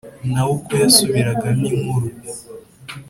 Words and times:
nawe 0.31 0.51
uko 0.57 0.71
yasubiragamo 0.81 1.63
inkuru 1.75 2.07